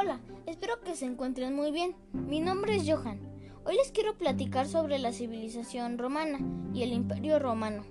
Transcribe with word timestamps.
Hola, 0.00 0.20
espero 0.46 0.80
que 0.80 0.94
se 0.94 1.06
encuentren 1.06 1.56
muy 1.56 1.72
bien. 1.72 1.96
Mi 2.12 2.38
nombre 2.38 2.76
es 2.76 2.88
Johan. 2.88 3.18
Hoy 3.64 3.74
les 3.74 3.90
quiero 3.90 4.16
platicar 4.16 4.68
sobre 4.68 4.96
la 5.00 5.12
civilización 5.12 5.98
romana 5.98 6.38
y 6.72 6.84
el 6.84 6.92
imperio 6.92 7.40
romano. 7.40 7.82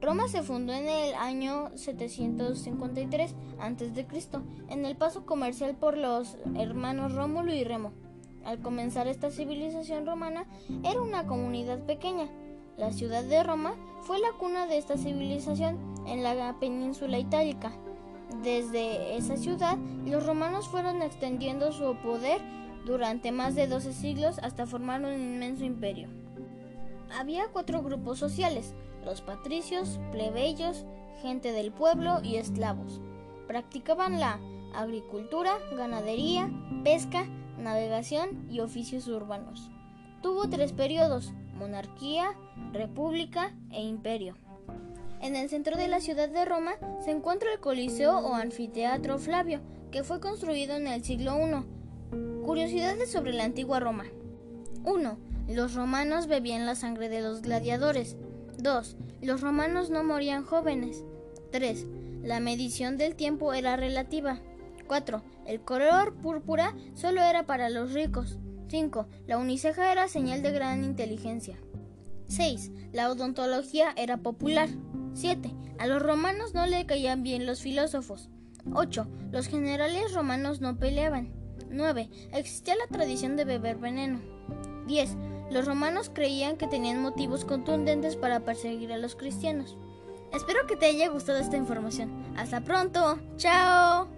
Roma 0.00 0.26
se 0.26 0.42
fundó 0.42 0.72
en 0.72 0.88
el 0.88 1.14
año 1.14 1.70
753 1.76 3.36
a.C. 3.60 4.06
en 4.68 4.84
el 4.84 4.96
paso 4.96 5.24
comercial 5.26 5.76
por 5.76 5.96
los 5.96 6.36
hermanos 6.56 7.14
Rómulo 7.14 7.54
y 7.54 7.62
Remo. 7.62 7.92
Al 8.44 8.60
comenzar 8.60 9.06
esta 9.06 9.30
civilización 9.30 10.06
romana 10.06 10.48
era 10.82 11.00
una 11.00 11.24
comunidad 11.28 11.86
pequeña. 11.86 12.26
La 12.76 12.90
ciudad 12.90 13.22
de 13.22 13.44
Roma 13.44 13.76
fue 14.02 14.18
la 14.18 14.32
cuna 14.40 14.66
de 14.66 14.78
esta 14.78 14.96
civilización 14.96 15.78
en 16.08 16.24
la 16.24 16.58
península 16.58 17.20
itálica. 17.20 17.70
Desde 18.42 19.16
esa 19.16 19.36
ciudad, 19.36 19.78
los 20.04 20.24
romanos 20.26 20.68
fueron 20.68 21.02
extendiendo 21.02 21.72
su 21.72 21.96
poder 21.96 22.40
durante 22.84 23.32
más 23.32 23.54
de 23.54 23.66
12 23.66 23.92
siglos 23.92 24.38
hasta 24.42 24.66
formar 24.66 25.02
un 25.02 25.14
inmenso 25.14 25.64
imperio. 25.64 26.08
Había 27.18 27.48
cuatro 27.48 27.82
grupos 27.82 28.18
sociales, 28.18 28.74
los 29.04 29.22
patricios, 29.22 30.00
plebeyos, 30.12 30.84
gente 31.22 31.52
del 31.52 31.72
pueblo 31.72 32.20
y 32.22 32.36
esclavos. 32.36 33.00
Practicaban 33.46 34.20
la 34.20 34.40
agricultura, 34.74 35.52
ganadería, 35.76 36.50
pesca, 36.82 37.26
navegación 37.58 38.46
y 38.50 38.60
oficios 38.60 39.08
urbanos. 39.08 39.70
Tuvo 40.22 40.48
tres 40.48 40.72
periodos, 40.72 41.32
monarquía, 41.54 42.34
república 42.72 43.54
e 43.70 43.82
imperio. 43.82 44.36
En 45.24 45.36
el 45.36 45.48
centro 45.48 45.78
de 45.78 45.88
la 45.88 46.00
ciudad 46.00 46.28
de 46.28 46.44
Roma 46.44 46.72
se 47.02 47.10
encuentra 47.10 47.50
el 47.50 47.58
Coliseo 47.58 48.18
o 48.18 48.34
Anfiteatro 48.34 49.18
Flavio, 49.18 49.62
que 49.90 50.04
fue 50.04 50.20
construido 50.20 50.76
en 50.76 50.86
el 50.86 51.02
siglo 51.02 51.38
I. 51.38 52.44
Curiosidades 52.44 53.10
sobre 53.10 53.32
la 53.32 53.44
antigua 53.44 53.80
Roma. 53.80 54.04
1. 54.84 55.18
Los 55.48 55.72
romanos 55.72 56.26
bebían 56.26 56.66
la 56.66 56.74
sangre 56.74 57.08
de 57.08 57.22
los 57.22 57.40
gladiadores. 57.40 58.18
2. 58.58 58.96
Los 59.22 59.40
romanos 59.40 59.88
no 59.88 60.04
morían 60.04 60.44
jóvenes. 60.44 61.06
3. 61.52 61.86
La 62.22 62.38
medición 62.40 62.98
del 62.98 63.14
tiempo 63.14 63.54
era 63.54 63.76
relativa. 63.76 64.42
4. 64.88 65.22
El 65.46 65.62
color 65.62 66.16
púrpura 66.16 66.74
solo 66.92 67.22
era 67.22 67.46
para 67.46 67.70
los 67.70 67.94
ricos. 67.94 68.36
5. 68.68 69.08
La 69.26 69.38
uniceja 69.38 69.90
era 69.90 70.06
señal 70.06 70.42
de 70.42 70.52
gran 70.52 70.84
inteligencia. 70.84 71.58
6. 72.28 72.72
La 72.92 73.10
odontología 73.10 73.94
era 73.96 74.18
popular. 74.18 74.68
7. 75.14 75.54
A 75.78 75.86
los 75.86 76.02
romanos 76.02 76.54
no 76.54 76.66
le 76.66 76.86
caían 76.86 77.22
bien 77.22 77.46
los 77.46 77.60
filósofos. 77.60 78.28
8. 78.72 79.06
Los 79.30 79.48
generales 79.48 80.12
romanos 80.12 80.60
no 80.60 80.78
peleaban. 80.78 81.32
9. 81.70 82.08
Existía 82.32 82.74
la 82.76 82.86
tradición 82.86 83.36
de 83.36 83.44
beber 83.44 83.76
veneno. 83.76 84.20
10. 84.86 85.16
Los 85.50 85.66
romanos 85.66 86.10
creían 86.12 86.56
que 86.56 86.66
tenían 86.66 87.00
motivos 87.00 87.44
contundentes 87.44 88.16
para 88.16 88.40
perseguir 88.40 88.92
a 88.92 88.98
los 88.98 89.16
cristianos. 89.16 89.76
Espero 90.32 90.66
que 90.66 90.76
te 90.76 90.86
haya 90.86 91.08
gustado 91.08 91.38
esta 91.38 91.56
información. 91.56 92.10
Hasta 92.36 92.60
pronto. 92.62 93.18
Chao. 93.36 94.13